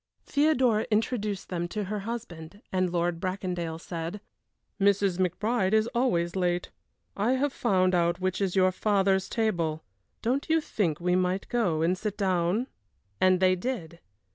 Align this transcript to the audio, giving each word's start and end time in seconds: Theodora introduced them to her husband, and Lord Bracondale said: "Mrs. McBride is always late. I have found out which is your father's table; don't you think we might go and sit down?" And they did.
Theodora 0.25 0.87
introduced 0.89 1.49
them 1.49 1.67
to 1.67 1.83
her 1.83 1.99
husband, 1.99 2.63
and 2.73 2.89
Lord 2.91 3.19
Bracondale 3.19 3.77
said: 3.79 4.19
"Mrs. 4.79 5.19
McBride 5.19 5.73
is 5.73 5.85
always 5.93 6.35
late. 6.35 6.71
I 7.15 7.33
have 7.33 7.53
found 7.53 7.93
out 7.93 8.19
which 8.19 8.41
is 8.41 8.55
your 8.55 8.71
father's 8.71 9.29
table; 9.29 9.83
don't 10.23 10.49
you 10.49 10.59
think 10.59 10.99
we 10.99 11.15
might 11.15 11.47
go 11.49 11.83
and 11.83 11.95
sit 11.95 12.17
down?" 12.17 12.65
And 13.19 13.39
they 13.39 13.55
did. 13.55 13.99